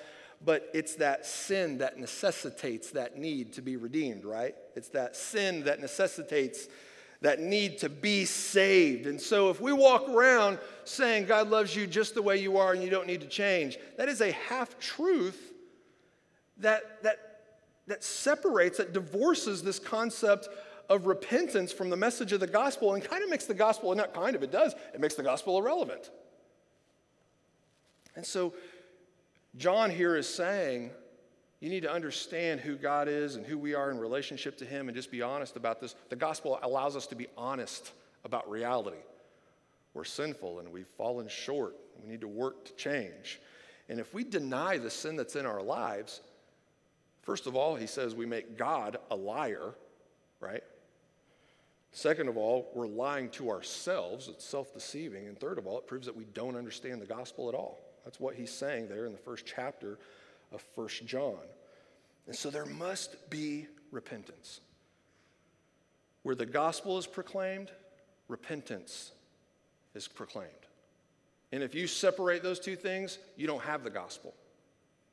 [0.44, 4.54] But it's that sin that necessitates that need to be redeemed, right?
[4.74, 6.68] It's that sin that necessitates
[7.22, 9.06] that need to be saved.
[9.06, 12.74] And so if we walk around saying God loves you just the way you are
[12.74, 15.52] and you don't need to change, that is a half truth
[16.58, 17.25] that, that,
[17.86, 20.48] that separates, that divorces this concept
[20.88, 23.98] of repentance from the message of the gospel and kind of makes the gospel, and
[23.98, 26.10] not kind of, it does, it makes the gospel irrelevant.
[28.14, 28.54] And so
[29.56, 30.90] John here is saying,
[31.60, 34.88] you need to understand who God is and who we are in relationship to Him
[34.88, 35.94] and just be honest about this.
[36.10, 37.92] The gospel allows us to be honest
[38.24, 38.98] about reality.
[39.94, 41.74] We're sinful and we've fallen short.
[42.02, 43.40] We need to work to change.
[43.88, 46.20] And if we deny the sin that's in our lives,
[47.26, 49.74] first of all, he says we make God a liar,
[50.40, 50.62] right?
[51.92, 54.28] Second of all, we're lying to ourselves.
[54.28, 55.26] It's self deceiving.
[55.26, 57.80] And third of all, it proves that we don't understand the gospel at all.
[58.04, 59.98] That's what he's saying there in the first chapter
[60.52, 61.38] of First John.
[62.26, 64.60] And so there must be repentance.
[66.22, 67.70] Where the gospel is proclaimed,
[68.28, 69.12] repentance
[69.94, 70.50] is proclaimed.
[71.52, 74.34] And if you separate those two things, you don't have the gospel.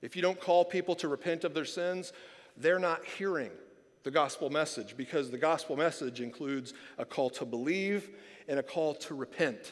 [0.04, 2.12] If you don't call people to repent of their sins,
[2.58, 3.52] they're not hearing
[4.04, 8.10] the gospel message because the gospel message includes a call to believe
[8.50, 9.72] and a call to repent.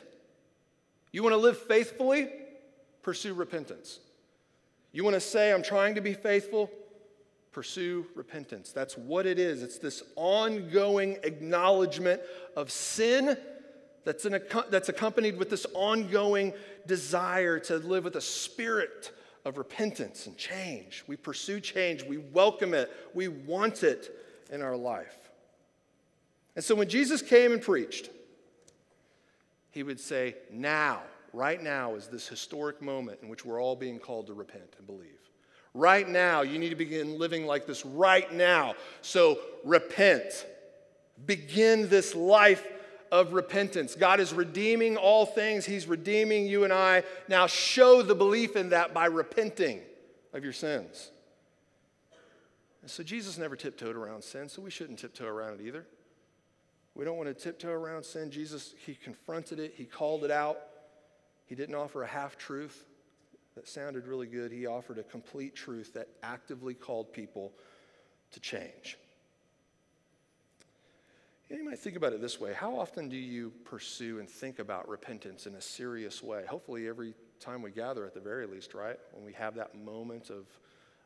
[1.11, 2.29] You want to live faithfully?
[3.03, 3.99] Pursue repentance.
[4.93, 6.71] You want to say, I'm trying to be faithful?
[7.51, 8.71] Pursue repentance.
[8.71, 9.61] That's what it is.
[9.61, 12.21] It's this ongoing acknowledgement
[12.55, 13.35] of sin
[14.05, 14.39] that's, an,
[14.69, 16.53] that's accompanied with this ongoing
[16.87, 19.11] desire to live with a spirit
[19.45, 21.03] of repentance and change.
[21.07, 24.11] We pursue change, we welcome it, we want it
[24.51, 25.17] in our life.
[26.55, 28.09] And so when Jesus came and preached,
[29.71, 31.01] he would say, Now,
[31.33, 34.85] right now is this historic moment in which we're all being called to repent and
[34.85, 35.07] believe.
[35.73, 38.75] Right now, you need to begin living like this right now.
[39.01, 40.45] So repent.
[41.25, 42.65] Begin this life
[43.11, 43.95] of repentance.
[43.95, 47.03] God is redeeming all things, He's redeeming you and I.
[47.27, 49.81] Now show the belief in that by repenting
[50.33, 51.11] of your sins.
[52.81, 55.85] And so Jesus never tiptoed around sin, so we shouldn't tiptoe around it either.
[56.95, 58.31] We don't want to tiptoe around sin.
[58.31, 60.57] Jesus, He confronted it, He called it out.
[61.45, 62.85] He didn't offer a half truth
[63.55, 64.51] that sounded really good.
[64.51, 67.51] He offered a complete truth that actively called people
[68.31, 68.97] to change.
[71.51, 74.87] You might think about it this way How often do you pursue and think about
[74.87, 76.45] repentance in a serious way?
[76.47, 78.97] Hopefully, every time we gather, at the very least, right?
[79.11, 80.45] When we have that moment of,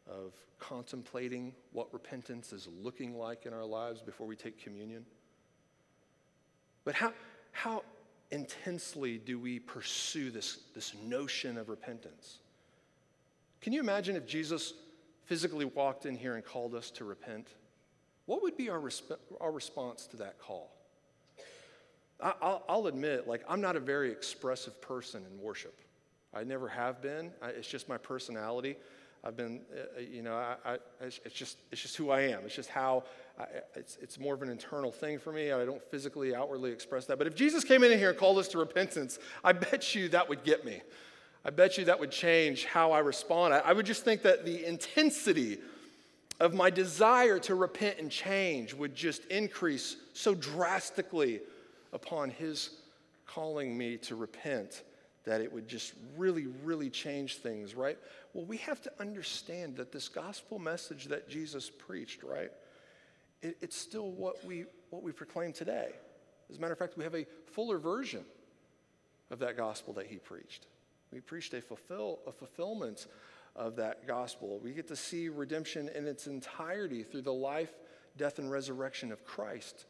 [0.07, 5.05] of contemplating what repentance is looking like in our lives before we take communion.
[6.83, 7.13] But how,
[7.51, 7.83] how
[8.31, 12.39] intensely do we pursue this, this notion of repentance?
[13.61, 14.73] Can you imagine if Jesus
[15.23, 17.47] physically walked in here and called us to repent?
[18.25, 20.71] What would be our, resp- our response to that call?
[22.21, 25.77] I, will admit, like, I'm not a very expressive person in worship.
[26.33, 27.31] I never have been.
[27.41, 28.77] I, it's just my personality.
[29.23, 32.45] I've been, uh, uh you know, I, I, it's, just, it's just who I am.
[32.45, 33.03] It's just how,
[33.37, 35.51] I, it's, it's more of an internal thing for me.
[35.51, 37.17] I don't physically, outwardly express that.
[37.17, 40.29] But if Jesus came in here and called us to repentance, I bet you that
[40.29, 40.81] would get me.
[41.43, 43.53] I bet you that would change how I respond.
[43.53, 45.59] I, I would just think that the intensity
[46.39, 51.41] of my desire to repent and change would just increase so drastically
[51.93, 52.71] upon His
[53.25, 54.83] calling me to repent
[55.23, 57.97] that it would just really, really change things, right?
[58.33, 62.51] Well, we have to understand that this gospel message that Jesus preached, right?
[63.41, 65.89] It, it's still what we, what we proclaim today.
[66.49, 68.23] As a matter of fact, we have a fuller version
[69.31, 70.67] of that gospel that he preached.
[71.11, 73.07] We preached a, fulfill, a fulfillment
[73.55, 74.59] of that gospel.
[74.61, 77.71] We get to see redemption in its entirety through the life,
[78.17, 79.85] death, and resurrection of Christ.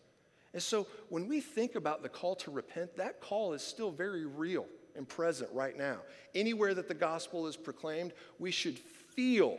[0.54, 4.26] And so when we think about the call to repent, that call is still very
[4.26, 5.98] real and present right now.
[6.34, 9.58] Anywhere that the gospel is proclaimed, we should feel,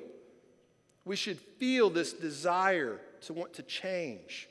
[1.05, 4.49] we should feel this desire to want to change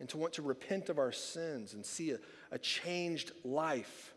[0.00, 2.18] and to want to repent of our sins and see a,
[2.50, 4.12] a changed life.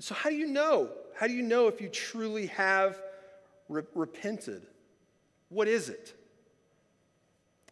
[0.00, 0.90] So, how do you know?
[1.14, 3.00] How do you know if you truly have
[3.68, 4.66] re- repented?
[5.48, 6.14] What is it?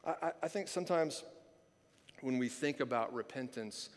[0.07, 1.24] I, I think sometimes
[2.20, 3.90] when we think about repentance,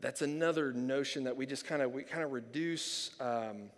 [0.00, 3.70] that's another notion that we just kind of we kind of reduce um,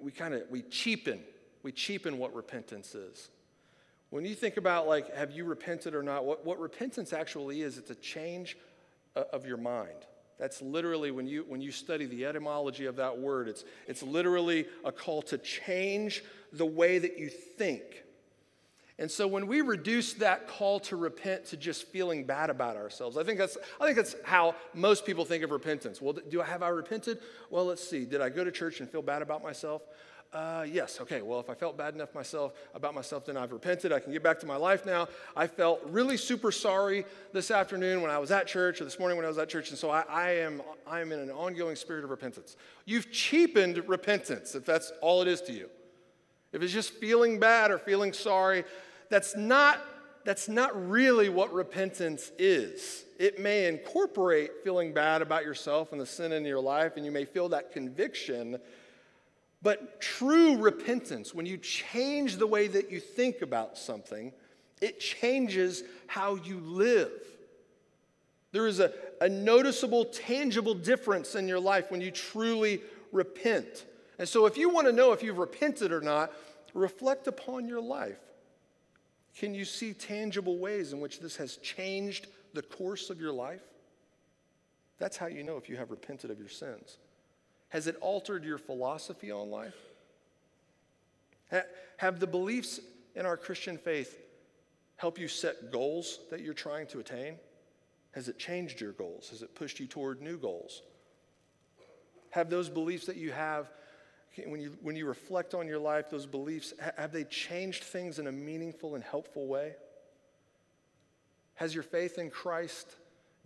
[0.00, 1.20] we kind of we cheapen
[1.62, 3.28] we cheapen what repentance is
[4.10, 7.78] when you think about like have you repented or not what, what repentance actually is
[7.78, 8.56] it's a change
[9.16, 10.06] uh, of your mind
[10.38, 14.66] that's literally when you when you study the etymology of that word it's it's literally
[14.84, 18.04] a call to change the way that you think
[19.00, 23.16] and so when we reduce that call to repent to just feeling bad about ourselves,
[23.16, 26.02] I think that's, I think that's how most people think of repentance.
[26.02, 27.20] Well, do I have I repented?
[27.48, 28.04] Well, let's see.
[28.04, 29.82] Did I go to church and feel bad about myself?
[30.30, 31.00] Uh, yes.
[31.00, 31.22] Okay.
[31.22, 33.92] Well, if I felt bad enough myself about myself, then I've repented.
[33.92, 35.08] I can get back to my life now.
[35.34, 39.16] I felt really super sorry this afternoon when I was at church, or this morning
[39.16, 41.76] when I was at church, and so I, I am I am in an ongoing
[41.76, 42.56] spirit of repentance.
[42.84, 45.70] You've cheapened repentance if that's all it is to you.
[46.52, 48.64] If it's just feeling bad or feeling sorry,
[49.10, 49.80] that's not,
[50.24, 53.04] that's not really what repentance is.
[53.18, 57.12] It may incorporate feeling bad about yourself and the sin in your life, and you
[57.12, 58.58] may feel that conviction.
[59.62, 64.32] But true repentance, when you change the way that you think about something,
[64.80, 67.10] it changes how you live.
[68.52, 72.80] There is a, a noticeable, tangible difference in your life when you truly
[73.12, 73.84] repent.
[74.18, 76.32] And so, if you want to know if you've repented or not,
[76.74, 78.18] reflect upon your life.
[79.36, 83.62] Can you see tangible ways in which this has changed the course of your life?
[84.98, 86.98] That's how you know if you have repented of your sins.
[87.68, 89.76] Has it altered your philosophy on life?
[91.98, 92.80] Have the beliefs
[93.14, 94.18] in our Christian faith
[94.96, 97.36] help you set goals that you're trying to attain?
[98.12, 99.30] Has it changed your goals?
[99.30, 100.82] Has it pushed you toward new goals?
[102.30, 103.70] Have those beliefs that you have
[104.46, 108.28] when you, when you reflect on your life, those beliefs, have they changed things in
[108.28, 109.74] a meaningful and helpful way?
[111.54, 112.94] Has your faith in Christ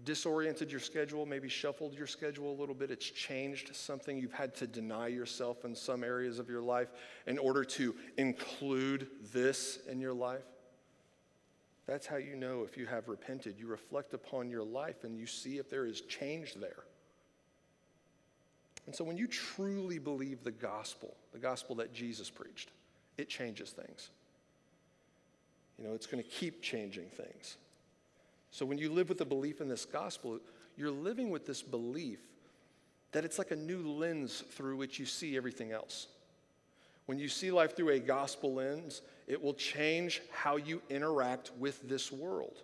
[0.04, 2.90] disoriented your schedule, maybe shuffled your schedule a little bit?
[2.90, 4.18] It's changed something.
[4.18, 6.88] You've had to deny yourself in some areas of your life
[7.26, 10.44] in order to include this in your life?
[11.86, 13.58] That's how you know if you have repented.
[13.58, 16.84] You reflect upon your life and you see if there is change there.
[18.86, 22.70] And so when you truly believe the gospel, the gospel that Jesus preached,
[23.18, 24.10] it changes things.
[25.78, 27.56] You know, it's going to keep changing things.
[28.52, 30.38] So when you live with the belief in this gospel,
[30.76, 32.20] you're living with this belief
[33.12, 36.06] that it's like a new lens through which you see everything else.
[37.06, 41.88] When you see life through a gospel lens, it will change how you interact with
[41.88, 42.62] this world.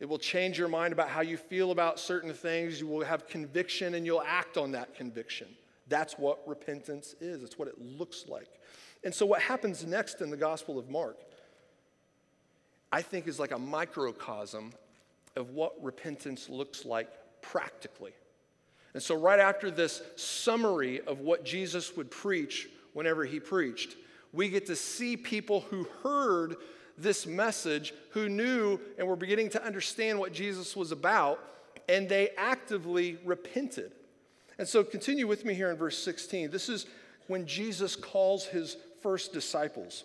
[0.00, 2.80] It will change your mind about how you feel about certain things.
[2.80, 5.48] You will have conviction and you'll act on that conviction.
[5.88, 8.48] That's what repentance is, it's what it looks like.
[9.04, 11.18] And so, what happens next in the Gospel of Mark,
[12.92, 14.72] I think, is like a microcosm
[15.36, 17.08] of what repentance looks like
[17.42, 18.12] practically.
[18.94, 23.96] And so, right after this summary of what Jesus would preach whenever he preached,
[24.32, 26.56] we get to see people who heard
[26.98, 31.40] this message who knew and were beginning to understand what Jesus was about.
[31.88, 33.90] and they actively repented.
[34.58, 36.50] And so continue with me here in verse 16.
[36.50, 36.86] This is
[37.26, 40.04] when Jesus calls his first disciples.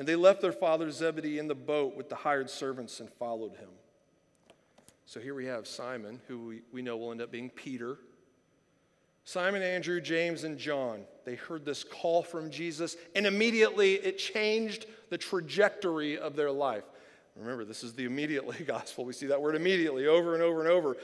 [0.00, 3.56] And they left their father Zebedee in the boat with the hired servants and followed
[3.56, 3.68] him.
[5.04, 7.98] So here we have Simon, who we, know will end up being Peter.
[9.24, 14.86] Simon, Andrew, James, and John, they heard this call from Jesus, and immediately it changed
[15.10, 16.84] the trajectory of their life.
[17.36, 19.04] Remember, this is the immediately gospel.
[19.04, 20.96] We see that word immediately over and over and over.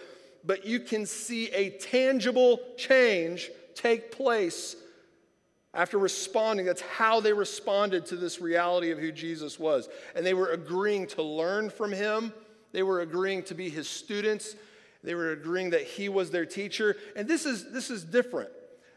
[0.43, 4.75] But you can see a tangible change take place
[5.77, 6.67] after responding.
[6.67, 9.89] That's how they responded to this reality of who Jesus was.
[10.17, 12.33] And they were agreeing to learn from him,
[12.73, 14.57] they were agreeing to be his students,
[15.05, 16.97] they were agreeing that he was their teacher.
[17.15, 18.51] And this is, this is different.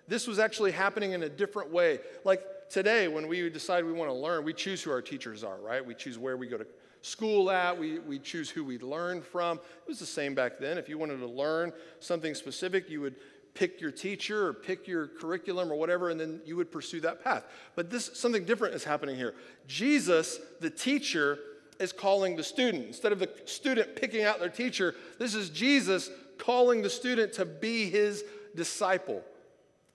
[0.08, 2.00] This was actually happening in a different way.
[2.24, 5.58] Like today, when we decide we want to learn, we choose who our teachers are,
[5.58, 5.86] right?
[5.86, 6.66] We choose where we go to
[7.02, 9.58] school at, we, we choose who we learn from.
[9.58, 10.78] It was the same back then.
[10.78, 13.16] If you wanted to learn something specific, you would
[13.60, 17.22] pick your teacher or pick your curriculum or whatever, and then you would pursue that
[17.22, 17.44] path.
[17.76, 19.36] But this something different is happening here.
[19.68, 21.38] Jesus, the teacher,
[21.78, 22.88] is calling the student.
[22.88, 27.44] Instead of the student picking out their teacher, this is Jesus calling the student to
[27.44, 28.24] be his
[28.56, 29.22] disciple.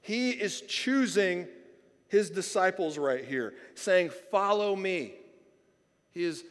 [0.03, 1.49] He is choosing
[2.09, 5.15] his disciples right here, saying, Follow me.
[6.11, 6.45] He is,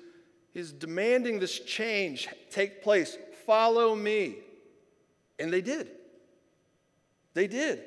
[0.51, 3.19] he is demanding this change take place.
[3.45, 4.37] Follow me.
[5.37, 5.91] And they did.
[7.33, 7.83] They did.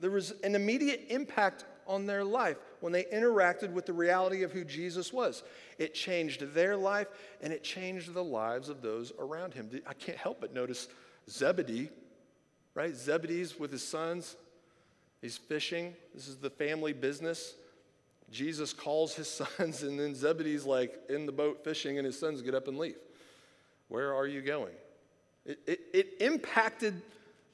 [0.00, 4.52] There was an immediate impact on their life when they interacted with the reality of
[4.52, 5.42] who Jesus was.
[5.78, 7.08] It changed their life
[7.40, 9.70] and it changed the lives of those around him.
[9.86, 10.88] I can't help but notice
[11.28, 11.88] Zebedee,
[12.74, 12.94] right?
[12.94, 14.36] Zebedee's with his sons.
[15.22, 15.94] He's fishing.
[16.14, 17.54] This is the family business.
[18.30, 22.42] Jesus calls his sons, and then Zebedee's like in the boat fishing, and his sons
[22.42, 22.96] get up and leave.
[23.88, 24.74] Where are you going?
[25.46, 27.00] It, it, it impacted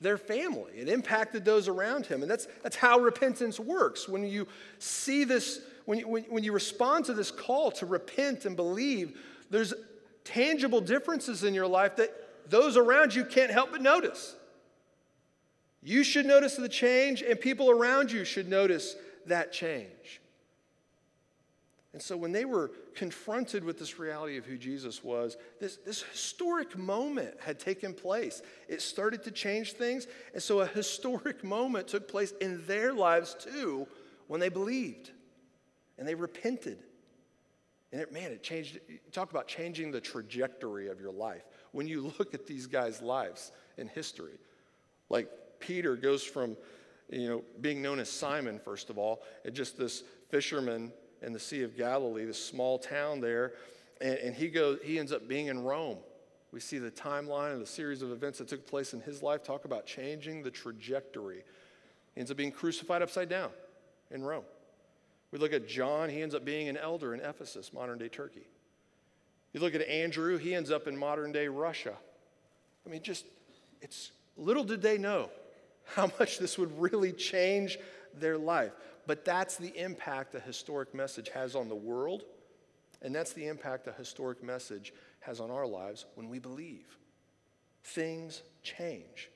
[0.05, 0.73] their family.
[0.77, 2.23] It impacted those around him.
[2.23, 4.09] And that's, that's how repentance works.
[4.09, 4.47] When you
[4.79, 9.19] see this, when you, when, when you respond to this call to repent and believe,
[9.51, 9.75] there's
[10.23, 12.11] tangible differences in your life that
[12.49, 14.37] those around you can't help but notice.
[15.83, 18.97] You should notice the change, and people around you should notice
[19.27, 20.21] that change.
[21.93, 26.03] And so when they were confronted with this reality of who Jesus was, this, this
[26.03, 28.43] historic moment had taken place.
[28.69, 30.07] It started to change things.
[30.33, 33.87] And so a historic moment took place in their lives too
[34.27, 35.11] when they believed
[35.99, 36.79] and they repented.
[37.93, 38.81] And it, man, it changed.
[39.13, 41.45] Talk about changing the trajectory of your life.
[41.73, 44.39] When you look at these guys' lives in history,
[45.11, 45.29] like
[45.61, 46.57] Peter goes from,
[47.09, 50.93] you know, being known as Simon, first of all, and just this fisherman
[51.25, 53.55] in the Sea of Galilee, this small town there,
[54.01, 55.99] and, and he goes, he ends up being in Rome.
[56.53, 59.43] We see the timeline and the series of events that took place in his life.
[59.43, 61.43] Talk about changing the trajectory.
[62.15, 63.51] He ends up being crucified upside down
[64.11, 64.45] in Rome.
[65.33, 68.47] We look at John, he ends up being an elder in Ephesus, modern day Turkey.
[69.53, 71.95] You look at Andrew, he ends up in modern day Russia.
[72.87, 73.25] I mean, just,
[73.81, 75.31] it's little did they know
[75.87, 77.79] how much this would really change
[78.15, 78.73] their life.
[79.07, 82.25] But that's the impact a historic message has on the world,
[83.03, 86.97] and that's the impact a historic message has on our lives when we believe.
[87.83, 89.31] Things change.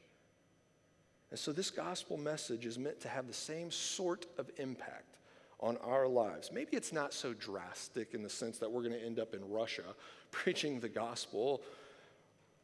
[1.31, 5.19] And so, this gospel message is meant to have the same sort of impact
[5.61, 6.51] on our lives.
[6.53, 9.49] Maybe it's not so drastic in the sense that we're going to end up in
[9.51, 9.83] Russia
[10.31, 11.63] preaching the gospel,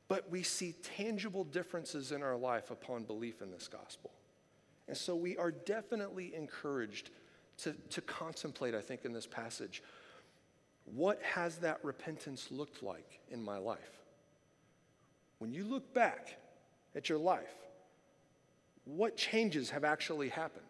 [0.09, 4.13] but we see tangible differences in our life upon belief in this gospel.
[4.89, 7.11] And so we are definitely encouraged
[7.59, 9.83] to, to contemplate, I think, in this passage
[10.85, 14.03] what has that repentance looked like in my life?
[15.39, 16.37] When you look back
[16.95, 17.55] at your life,
[18.85, 20.65] what changes have actually happened?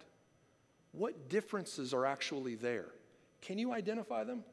[0.93, 2.87] What differences are actually there?
[3.43, 4.45] Can you identify them?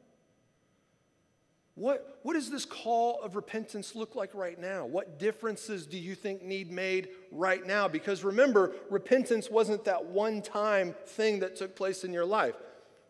[1.74, 4.84] What, what does this call of repentance look like right now?
[4.84, 7.88] What differences do you think need made right now?
[7.88, 12.54] Because remember, repentance wasn't that one time thing that took place in your life.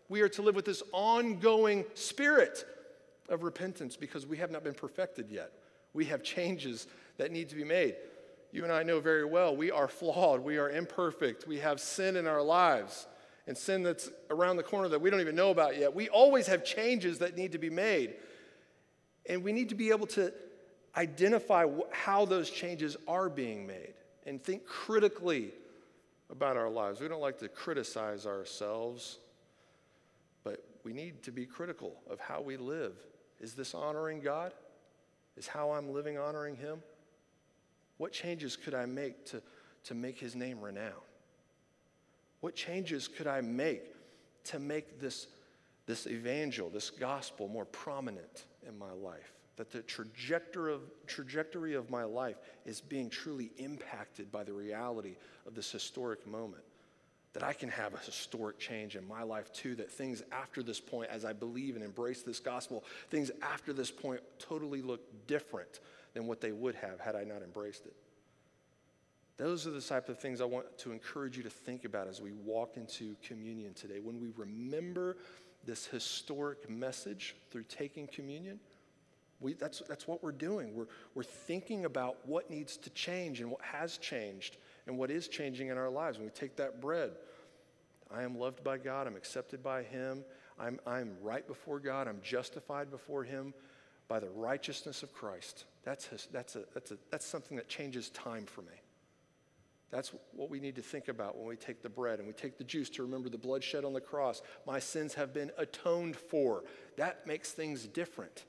[0.09, 2.65] We are to live with this ongoing spirit
[3.29, 5.51] of repentance because we have not been perfected yet.
[5.93, 6.87] We have changes
[7.17, 7.97] that need to be made.
[8.53, 12.17] you and I know very well we are flawed, we are imperfect, we have sin
[12.17, 13.07] in our lives,
[13.47, 15.95] and sin that's around the corner that we don't even know about yet.
[15.95, 18.15] We always have changes that need to be made.
[19.27, 20.33] And we need to be able to
[20.97, 23.95] identify how those changes are being made
[24.27, 25.53] and think critically
[26.31, 27.01] about our lives.
[27.01, 29.19] We don't like to criticize ourselves,
[30.45, 32.95] but we need to be critical of how we live.
[33.41, 34.53] Is this honoring God?
[35.37, 36.83] Is how I'm living honoring Him?
[37.99, 39.43] What changes could I make to,
[39.85, 40.93] to make His name renowned?
[42.41, 43.83] What changes could I make
[44.45, 45.29] to make this,
[45.87, 49.33] this evangel, this gospel, more prominent in my life?
[49.57, 55.17] That the trajectory of, trajectory of my life is being truly impacted by the reality
[55.47, 56.63] of this historic moment.
[57.35, 60.81] That I can have a historic change in my life too, that things after this
[60.81, 65.81] point, as I believe and embrace this gospel, things after this point totally look different
[66.15, 67.95] than what they would have had I not embraced it.
[69.39, 72.21] Those are the type of things I want to encourage you to think about as
[72.21, 73.99] we walk into communion today.
[73.99, 75.17] When we remember
[75.65, 78.59] this historic message through taking communion,
[79.41, 80.75] we, that's, that's what we're doing.
[80.75, 84.57] We're, we're thinking about what needs to change and what has changed
[84.87, 86.19] and what is changing in our lives.
[86.19, 87.13] When we take that bread,
[88.15, 90.25] I am loved by God, I'm accepted by Him,
[90.59, 93.55] I'm, I'm right before God, I'm justified before Him
[94.07, 95.65] by the righteousness of Christ.
[95.85, 98.82] That's, his, that's, a, that's, a, that's something that changes time for me.
[99.93, 102.57] That's what we need to think about when we take the bread and we take
[102.57, 104.41] the juice to remember the blood shed on the cross.
[104.67, 106.65] My sins have been atoned for.
[106.97, 108.45] That makes things different.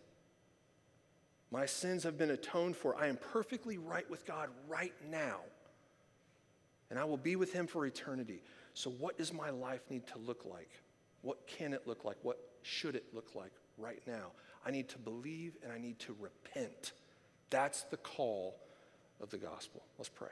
[1.52, 2.96] My sins have been atoned for.
[2.96, 5.39] I am perfectly right with God right now.
[6.89, 8.41] And I will be with Him for eternity.
[8.74, 10.70] So, what does my life need to look like?
[11.22, 12.18] What can it look like?
[12.22, 14.32] What should it look like right now?
[14.66, 16.94] I need to believe and I need to repent.
[17.50, 18.56] That's the call
[19.22, 19.84] of the gospel.
[19.98, 20.30] Let's pray.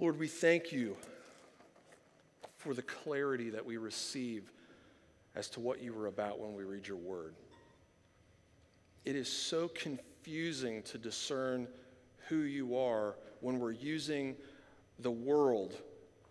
[0.00, 0.96] Lord, we thank you
[2.56, 4.52] for the clarity that we receive
[5.34, 7.34] as to what you were about when we read your word.
[9.04, 11.66] It is so confusing to discern
[12.28, 14.36] who you are when we're using
[15.00, 15.74] the world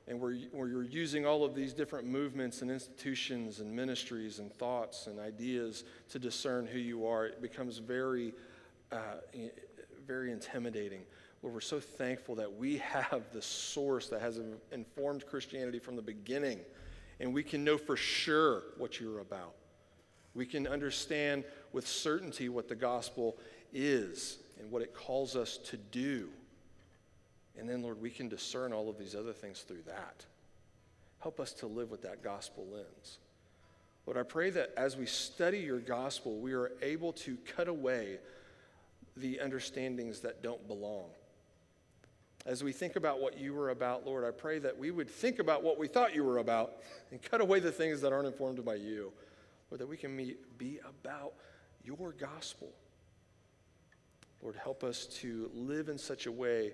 [0.07, 5.07] and we're, we're using all of these different movements and institutions and ministries and thoughts
[5.07, 7.25] and ideas to discern who you are.
[7.25, 8.33] It becomes very,
[8.93, 9.15] uh,
[10.05, 11.01] very intimidating.
[11.43, 14.39] Lord, we're so thankful that we have the source that has
[14.71, 16.59] informed Christianity from the beginning,
[17.19, 19.53] and we can know for sure what you're about.
[20.33, 23.37] We can understand with certainty what the gospel
[23.73, 26.29] is and what it calls us to do.
[27.57, 30.25] And then, Lord, we can discern all of these other things through that.
[31.19, 33.17] Help us to live with that gospel lens.
[34.05, 38.19] Lord, I pray that as we study your gospel, we are able to cut away
[39.15, 41.09] the understandings that don't belong
[42.47, 45.39] as we think about what you were about, Lord, I pray that we would think
[45.39, 46.77] about what we thought you were about
[47.11, 49.11] and cut away the things that aren't informed by you,
[49.69, 50.15] or that we can
[50.57, 51.33] be about
[51.83, 52.69] your gospel.
[54.41, 56.71] Lord, help us to live in such a way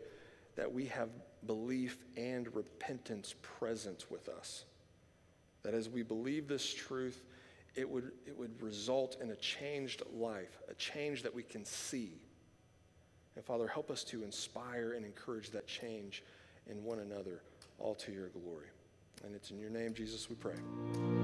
[0.55, 1.09] that we have
[1.47, 4.65] belief and repentance present with us.
[5.63, 7.24] That as we believe this truth,
[7.76, 12.19] it would, it would result in a changed life, a change that we can see
[13.36, 16.23] and Father, help us to inspire and encourage that change
[16.69, 17.41] in one another,
[17.79, 18.67] all to your glory.
[19.23, 21.22] And it's in your name, Jesus, we pray.